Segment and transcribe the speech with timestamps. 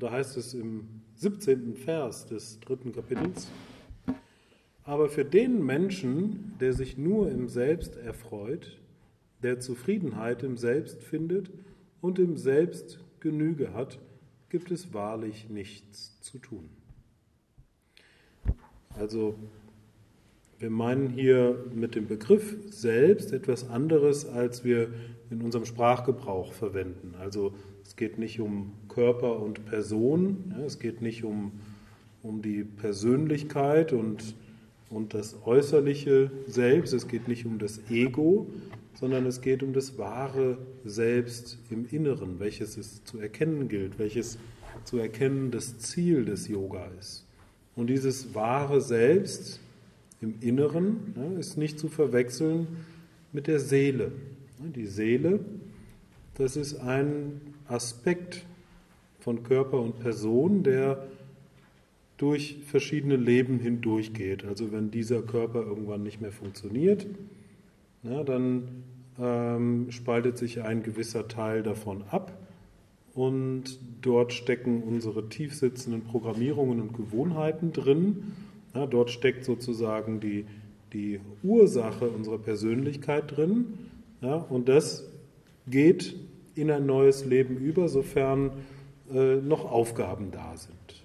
[0.00, 1.76] Und da heißt es im 17.
[1.76, 3.48] Vers des dritten Kapitels,
[4.82, 8.80] aber für den Menschen, der sich nur im Selbst erfreut,
[9.42, 11.50] der Zufriedenheit im Selbst findet
[12.00, 13.98] und im Selbst Genüge hat,
[14.48, 16.70] gibt es wahrlich nichts zu tun.
[18.98, 19.34] Also
[20.60, 24.94] wir meinen hier mit dem Begriff selbst etwas anderes, als wir
[25.28, 27.14] in unserem Sprachgebrauch verwenden.
[27.18, 27.52] Also
[27.84, 31.52] es geht nicht um Körper und Person, es geht nicht um,
[32.22, 34.34] um die Persönlichkeit und,
[34.88, 38.46] und das äußerliche Selbst, es geht nicht um das Ego,
[38.94, 44.38] sondern es geht um das wahre Selbst im Inneren, welches es zu erkennen gilt, welches
[44.84, 47.24] zu erkennen das Ziel des Yoga ist.
[47.76, 49.60] Und dieses wahre Selbst
[50.20, 52.66] im Inneren ne, ist nicht zu verwechseln
[53.32, 54.12] mit der Seele.
[54.58, 55.40] Die Seele,
[56.40, 58.46] das ist ein Aspekt
[59.18, 61.06] von Körper und Person, der
[62.16, 64.46] durch verschiedene Leben hindurchgeht.
[64.46, 67.06] Also wenn dieser Körper irgendwann nicht mehr funktioniert,
[68.02, 68.84] na, dann
[69.18, 72.32] ähm, spaltet sich ein gewisser Teil davon ab
[73.14, 78.32] und dort stecken unsere tiefsitzenden Programmierungen und Gewohnheiten drin.
[78.74, 80.46] Ja, dort steckt sozusagen die,
[80.94, 83.74] die Ursache unserer Persönlichkeit drin.
[84.22, 85.04] Ja, und das
[85.66, 86.16] geht
[86.54, 88.52] in ein neues Leben über, sofern
[89.12, 91.04] äh, noch Aufgaben da sind.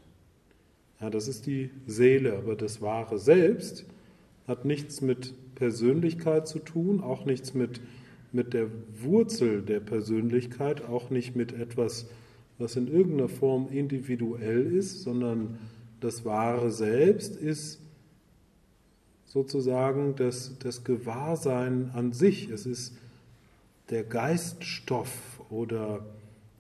[1.02, 3.86] Ja, das ist die Seele, aber das wahre Selbst
[4.48, 7.82] hat nichts mit Persönlichkeit zu tun, auch nichts mit
[8.36, 8.68] mit der
[9.02, 12.06] Wurzel der Persönlichkeit, auch nicht mit etwas,
[12.58, 15.58] was in irgendeiner Form individuell ist, sondern
[16.02, 17.80] das wahre Selbst ist
[19.26, 22.50] sozusagen das, das Gewahrsein an sich.
[22.50, 22.98] Es ist
[23.90, 26.06] der Geiststoff oder,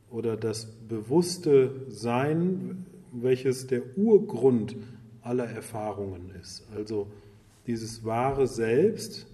[0.09, 4.75] oder das bewusste Sein, welches der Urgrund
[5.21, 6.63] aller Erfahrungen ist.
[6.75, 7.07] Also
[7.67, 9.27] dieses wahre Selbst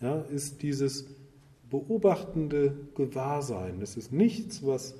[0.00, 1.06] ja, ist dieses
[1.70, 3.80] beobachtende Gewahrsein.
[3.80, 4.94] Es ist nichts, was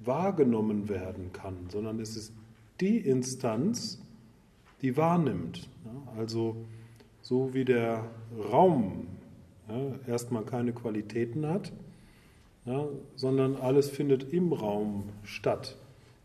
[0.00, 2.32] wahrgenommen werden kann, sondern es ist
[2.80, 4.00] die Instanz,
[4.82, 5.68] die wahrnimmt.
[6.16, 6.56] Also
[7.22, 8.04] so wie der
[8.52, 9.06] Raum
[9.68, 11.72] ja, erstmal keine Qualitäten hat,
[12.66, 15.76] ja, sondern alles findet im Raum statt.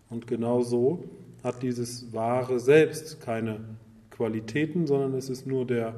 [0.09, 1.03] Und genau so
[1.43, 3.59] hat dieses wahre Selbst keine
[4.09, 5.95] Qualitäten, sondern es ist nur der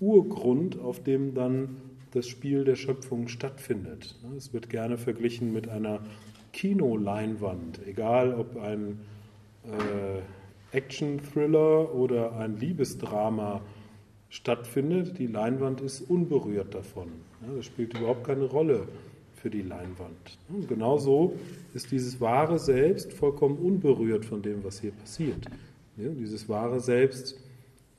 [0.00, 1.76] Urgrund, auf dem dann
[2.12, 4.16] das Spiel der Schöpfung stattfindet.
[4.36, 6.00] Es wird gerne verglichen mit einer
[6.52, 9.00] Kinoleinwand, egal ob ein
[9.64, 13.60] äh, Action-Thriller oder ein Liebesdrama
[14.30, 17.08] stattfindet, die Leinwand ist unberührt davon.
[17.54, 18.88] Das spielt überhaupt keine Rolle
[19.38, 20.38] für die Leinwand.
[20.48, 21.36] Und genauso
[21.74, 25.46] ist dieses wahre Selbst vollkommen unberührt von dem, was hier passiert.
[25.96, 27.40] Dieses wahre Selbst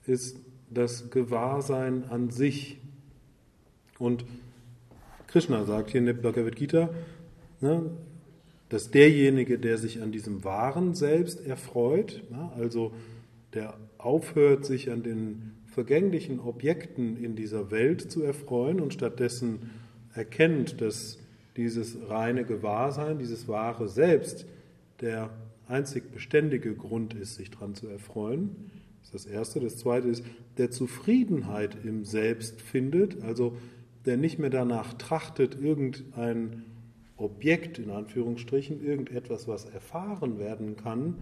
[0.05, 0.37] ist
[0.69, 2.77] das Gewahrsein an sich,
[3.97, 4.23] und
[5.27, 6.89] Krishna sagt hier in der Bhagavad Gita,
[7.59, 7.89] ne,
[8.69, 12.93] dass derjenige, der sich an diesem wahren Selbst erfreut, ne, also
[13.53, 19.69] der aufhört, sich an den vergänglichen Objekten in dieser Welt zu erfreuen und stattdessen
[20.13, 21.17] erkennt, dass
[21.59, 24.45] dieses reine Gewahrsein, dieses wahre Selbst
[25.01, 25.29] der
[25.67, 28.71] einzig beständige Grund ist, sich daran zu erfreuen.
[29.01, 29.59] Das ist das Erste.
[29.59, 30.23] Das Zweite ist,
[30.57, 33.57] der Zufriedenheit im Selbst findet, also
[34.05, 36.63] der nicht mehr danach trachtet, irgendein
[37.17, 41.15] Objekt, in Anführungsstrichen, irgendetwas, was erfahren werden kann,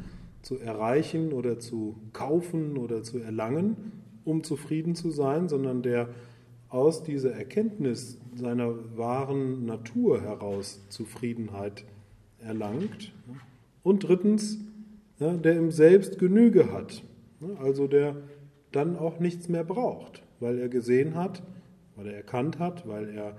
[0.44, 6.10] zu erreichen oder zu kaufen oder zu erlangen, um zufrieden zu sein, sondern der
[6.70, 11.86] aus dieser Erkenntnis seiner wahren Natur heraus Zufriedenheit
[12.40, 13.14] erlangt.
[13.84, 14.60] Und drittens,
[15.20, 17.04] der im Selbst Genüge hat,
[17.60, 18.16] also der
[18.72, 21.42] dann auch nichts mehr braucht, weil er gesehen hat,
[21.96, 23.38] weil er erkannt hat, weil er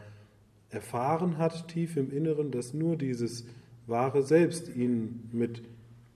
[0.71, 3.47] erfahren hat tief im Inneren, dass nur dieses
[3.87, 5.63] wahre Selbst ihn mit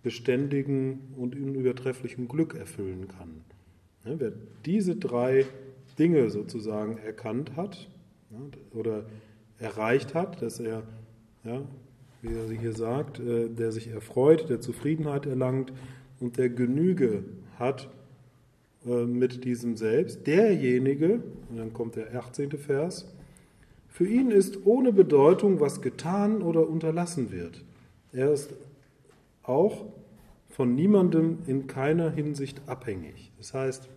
[0.03, 3.43] beständigem und unübertrefflichem Glück erfüllen kann.
[4.05, 4.32] wer
[4.64, 5.47] diese drei
[5.94, 7.89] Dinge sozusagen erkannt hat
[8.73, 9.05] oder
[9.59, 10.83] erreicht hat, dass er,
[11.44, 11.62] ja,
[12.23, 15.73] wie er hier sagt, äh, der sich erfreut, der Zufriedenheit erlangt
[16.21, 17.25] und der Genüge
[17.59, 17.89] hat,
[18.87, 20.27] äh, mit diesem Selbst.
[20.27, 22.59] Derjenige, und dann kommt der 18.
[22.59, 23.06] Vers,
[23.88, 27.62] für ihn ist ohne Bedeutung, was getan oder unterlassen wird.
[28.12, 28.55] Er ist
[29.43, 29.85] auch
[30.49, 33.33] von niemandem in keiner Hinsicht abhängig.
[33.38, 33.88] Das heißt,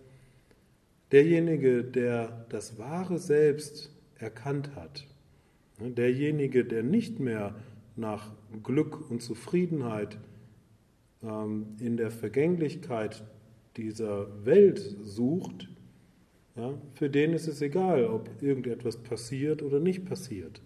[1.12, 5.06] derjenige, der das wahre Selbst erkannt hat,
[5.78, 7.54] ne, derjenige, der nicht mehr
[7.96, 8.32] nach
[8.62, 10.18] Glück und Zufriedenheit
[11.22, 13.24] ähm, in der Vergänglichkeit
[13.76, 15.68] dieser Welt sucht,
[16.94, 20.62] für den ist es egal, ob irgendetwas passiert oder nicht passiert.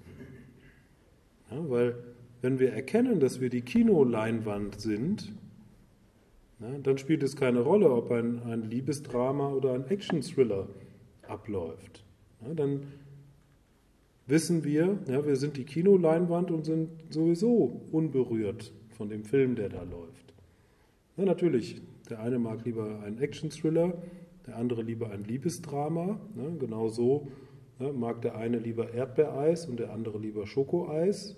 [1.50, 1.96] Weil
[2.42, 5.32] wenn wir erkennen, dass wir die Kinoleinwand sind,
[6.60, 10.68] dann spielt es keine Rolle, ob ein, ein Liebesdrama oder ein Action-Thriller
[11.26, 12.04] abläuft.
[12.54, 12.82] dann
[14.26, 19.82] wissen wir, wir sind die Kinoleinwand und sind sowieso unberührt von dem Film, der da
[19.82, 20.34] läuft.
[21.16, 23.94] natürlich, der eine mag lieber einen Action-Thriller,
[24.46, 26.20] der andere lieber ein Liebesdrama.
[26.34, 26.56] Ne?
[26.58, 27.28] Genau so
[27.78, 27.92] ne?
[27.92, 31.36] mag der eine lieber Erdbeereis und der andere lieber Schokoeis.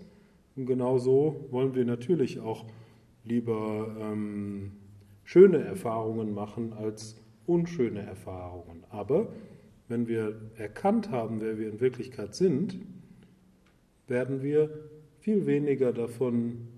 [0.56, 2.66] Und genau so wollen wir natürlich auch
[3.24, 4.72] lieber ähm,
[5.32, 8.84] schöne Erfahrungen machen als unschöne Erfahrungen.
[8.90, 9.32] Aber
[9.88, 12.78] wenn wir erkannt haben, wer wir in Wirklichkeit sind,
[14.08, 14.68] werden wir
[15.20, 16.68] viel weniger davon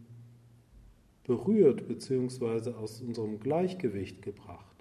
[1.25, 2.75] berührt bzw.
[2.75, 4.77] aus unserem Gleichgewicht gebracht.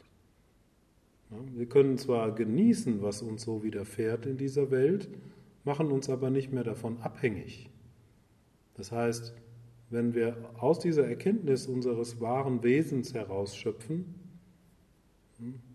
[1.55, 5.09] Wir können zwar genießen, was uns so widerfährt in dieser Welt,
[5.63, 7.71] machen uns aber nicht mehr davon abhängig.
[8.75, 9.33] Das heißt,
[9.93, 14.05] wenn wir aus dieser Erkenntnis unseres wahren Wesens herausschöpfen,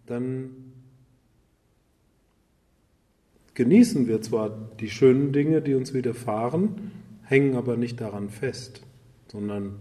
[0.07, 0.51] dann
[3.55, 4.51] genießen wir zwar
[4.81, 6.91] die schönen Dinge, die uns widerfahren,
[7.23, 8.83] hängen aber nicht daran fest,
[9.29, 9.81] sondern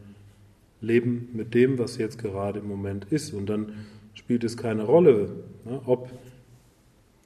[0.81, 3.33] leben mit dem, was jetzt gerade im Moment ist.
[3.33, 3.73] Und dann
[4.13, 5.31] spielt es keine Rolle,
[5.65, 6.11] ne, ob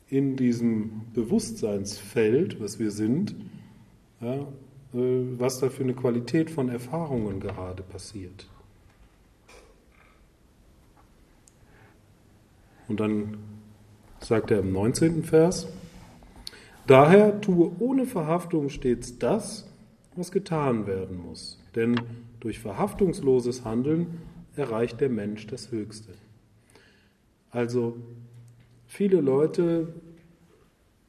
[0.07, 3.35] in diesem Bewusstseinsfeld, was wir sind,
[4.21, 4.47] ja,
[4.93, 8.47] was da für eine Qualität von Erfahrungen gerade passiert.
[12.87, 13.37] Und dann
[14.19, 15.23] sagt er im 19.
[15.23, 15.67] Vers,
[16.87, 19.65] Daher tue ohne Verhaftung stets das,
[20.15, 21.95] was getan werden muss, denn
[22.39, 24.17] durch verhaftungsloses Handeln
[24.55, 26.11] erreicht der Mensch das Höchste.
[27.49, 27.95] Also
[28.87, 29.93] viele Leute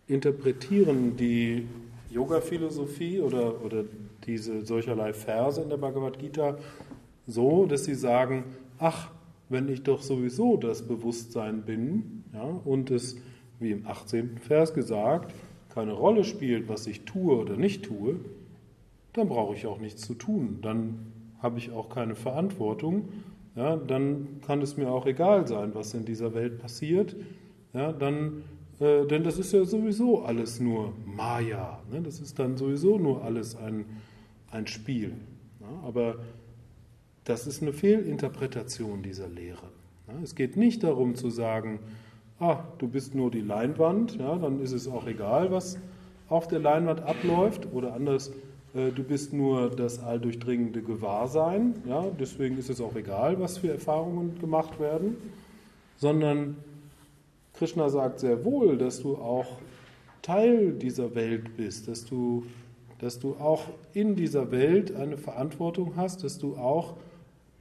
[0.07, 1.67] interpretieren die
[2.13, 3.85] Yoga-Philosophie oder, oder
[4.27, 6.59] diese solcherlei Verse in der Bhagavad Gita
[7.27, 8.45] so, dass sie sagen,
[8.79, 9.11] ach,
[9.49, 13.17] wenn ich doch sowieso das Bewusstsein bin ja, und es,
[13.61, 14.39] wie im 18.
[14.39, 15.33] Vers gesagt,
[15.69, 18.17] keine Rolle spielt, was ich tue oder nicht tue,
[19.13, 20.59] dann brauche ich auch nichts zu tun.
[20.63, 23.09] Dann habe ich auch keine Verantwortung
[23.55, 27.15] ja, dann kann es mir auch egal sein, was in dieser Welt passiert.
[27.75, 28.45] Ja, dann,
[28.81, 31.81] äh, denn das ist ja sowieso alles nur Maya.
[31.91, 32.01] Ne?
[32.03, 33.85] Das ist dann sowieso nur alles ein,
[34.51, 35.15] ein Spiel.
[35.61, 35.87] Ja?
[35.87, 36.17] Aber
[37.25, 39.69] das ist eine Fehlinterpretation dieser Lehre.
[40.09, 40.15] Ja?
[40.23, 41.79] Es geht nicht darum zu sagen,
[42.43, 45.79] ah, du bist nur die Leinwand, ja, dann ist es auch egal, was
[46.29, 47.69] auf der Leinwand abläuft.
[47.73, 48.33] Oder anders,
[48.75, 53.71] äh, du bist nur das alldurchdringende Gewahrsein, ja, deswegen ist es auch egal, was für
[53.71, 55.17] Erfahrungen gemacht werden,
[55.99, 56.57] sondern
[57.55, 59.59] Krishna sagt sehr wohl, dass du auch
[60.23, 62.45] Teil dieser Welt bist, dass du,
[62.99, 66.97] dass du auch in dieser Welt eine Verantwortung hast, dass du auch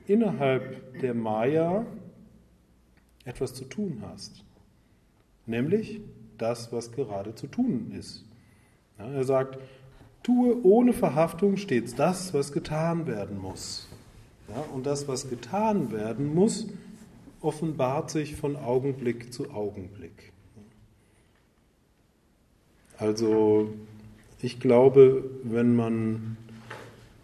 [0.08, 1.86] innerhalb der Maya
[3.26, 4.44] etwas zu tun hast.
[5.46, 6.02] Nämlich
[6.38, 8.24] das, was gerade zu tun ist.
[8.98, 9.58] Ja, er sagt,
[10.24, 13.88] Tue ohne Verhaftung stets das, was getan werden muss.
[14.50, 16.68] Ja, und das, was getan werden muss,
[17.42, 20.32] offenbart sich von Augenblick zu Augenblick.
[22.98, 23.74] Also
[24.42, 26.38] ich glaube, wenn man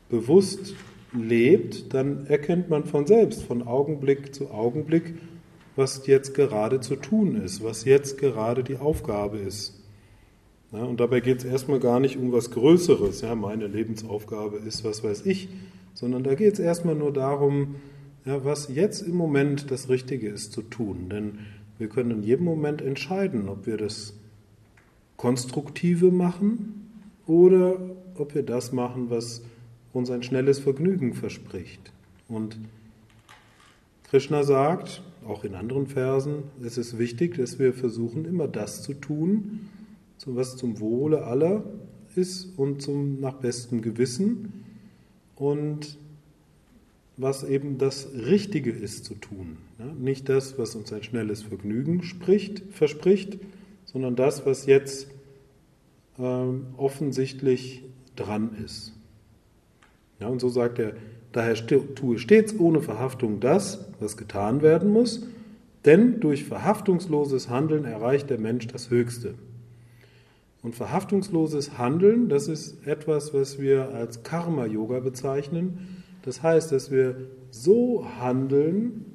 [0.10, 0.76] bewusst
[1.14, 5.16] lebt, dann erkennt man von selbst, von Augenblick zu Augenblick,
[5.76, 9.80] was jetzt gerade zu tun ist, was jetzt gerade die Aufgabe ist.
[10.72, 14.84] Ja, und dabei geht es erstmal gar nicht um was Größeres, ja, meine Lebensaufgabe ist,
[14.84, 15.48] was weiß ich,
[15.94, 17.76] sondern da geht es erstmal nur darum,
[18.28, 21.08] ja, was jetzt im Moment das Richtige ist zu tun.
[21.10, 21.40] Denn
[21.78, 24.14] wir können in jedem Moment entscheiden, ob wir das
[25.16, 26.90] Konstruktive machen
[27.26, 27.80] oder
[28.16, 29.44] ob wir das machen, was
[29.94, 31.94] uns ein schnelles Vergnügen verspricht.
[32.28, 32.60] Und
[34.04, 38.94] Krishna sagt, auch in anderen Versen, es ist wichtig, dass wir versuchen, immer das zu
[38.94, 39.70] tun,
[40.26, 41.64] was zum Wohle aller
[42.16, 44.66] ist und zum nach bestem Gewissen
[45.38, 45.98] und
[47.18, 49.58] was eben das Richtige ist zu tun.
[50.00, 53.40] nicht das, was uns ein schnelles Vergnügen spricht, verspricht,
[53.86, 55.08] sondern das, was jetzt
[56.20, 57.84] ähm, offensichtlich
[58.16, 58.94] dran ist.
[60.20, 60.94] Und so sagt er,
[61.32, 65.24] daher tue stets ohne Verhaftung das, was getan werden muss,
[65.86, 69.36] denn durch verhaftungsloses Handeln erreicht der Mensch das Höchste.
[70.64, 76.04] Und verhaftungsloses Handeln, das ist etwas, was wir als Karma-Yoga bezeichnen.
[76.28, 77.16] Das heißt, dass wir
[77.52, 79.06] so handeln,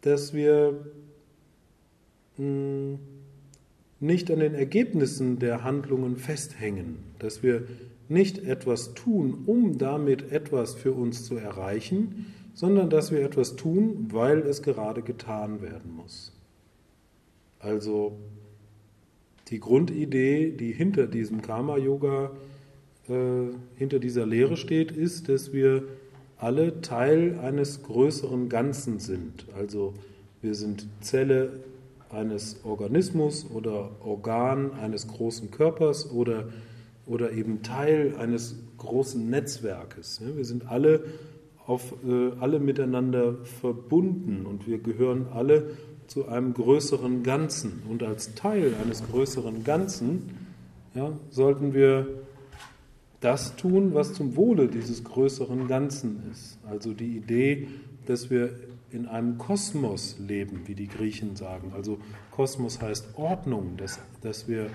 [0.00, 0.86] dass wir
[2.36, 2.98] hm,
[4.00, 7.64] nicht an den Ergebnissen der Handlungen festhängen, dass wir
[8.08, 14.08] nicht etwas tun, um damit etwas für uns zu erreichen, sondern dass wir etwas tun,
[14.10, 16.32] weil es gerade getan werden muss.
[17.58, 18.16] Also
[19.48, 22.30] die Grundidee, die hinter diesem Karma-Yoga,
[23.76, 25.84] hinter dieser Lehre steht, ist, dass wir
[26.36, 29.46] alle Teil eines größeren Ganzen sind.
[29.56, 29.94] Also
[30.40, 31.60] wir sind Zelle
[32.10, 36.48] eines Organismus oder Organ eines großen Körpers oder,
[37.06, 40.20] oder eben Teil eines großen Netzwerkes.
[40.36, 41.04] Wir sind alle,
[41.66, 45.70] auf, äh, alle miteinander verbunden und wir gehören alle
[46.06, 47.82] zu einem größeren Ganzen.
[47.88, 50.30] Und als Teil eines größeren Ganzen
[50.94, 52.06] ja, sollten wir
[53.20, 56.58] das tun, was zum Wohle dieses größeren Ganzen ist.
[56.68, 57.68] Also die Idee,
[58.06, 58.54] dass wir
[58.90, 61.72] in einem Kosmos leben, wie die Griechen sagen.
[61.74, 61.98] Also
[62.30, 64.70] Kosmos heißt Ordnung, dass, dass wir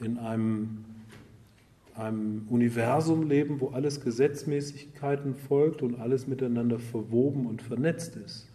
[0.00, 0.84] in einem,
[1.94, 8.48] einem Universum leben, wo alles Gesetzmäßigkeiten folgt und alles miteinander verwoben und vernetzt ist.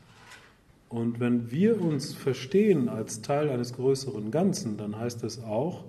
[0.90, 5.86] Und wenn wir uns verstehen als Teil eines größeren Ganzen, dann heißt das auch,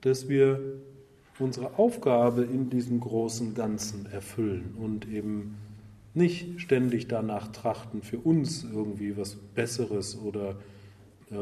[0.00, 0.60] dass wir
[1.42, 5.56] unsere Aufgabe in diesem großen Ganzen erfüllen und eben
[6.14, 10.56] nicht ständig danach trachten, für uns irgendwie was Besseres oder
[11.30, 11.34] äh,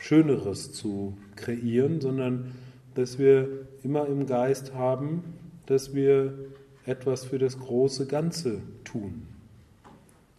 [0.00, 2.52] Schöneres zu kreieren, sondern
[2.94, 5.22] dass wir immer im Geist haben,
[5.66, 6.34] dass wir
[6.86, 9.26] etwas für das große Ganze tun.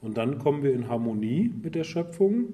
[0.01, 2.53] Und dann kommen wir in Harmonie mit der Schöpfung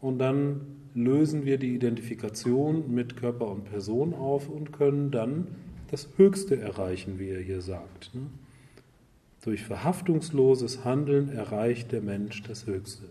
[0.00, 0.60] und dann
[0.96, 5.46] lösen wir die Identifikation mit Körper und Person auf und können dann
[5.90, 8.14] das Höchste erreichen, wie er hier sagt.
[8.14, 8.22] Ne?
[9.44, 13.04] Durch verhaftungsloses Handeln erreicht der Mensch das Höchste.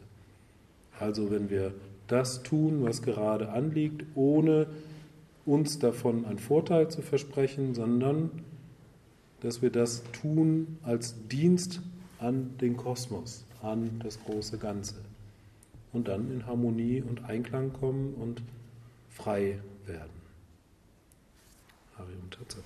[0.99, 1.73] Also wenn wir
[2.07, 4.67] das tun, was gerade anliegt, ohne
[5.45, 8.31] uns davon einen Vorteil zu versprechen, sondern
[9.41, 11.81] dass wir das tun als Dienst
[12.17, 14.95] an den Kosmos, an das große Ganze.
[15.95, 18.43] Und dann in Harmonie und Einklang kommen und
[19.09, 20.11] frei werden.
[21.97, 22.65] Hari und Tatsat.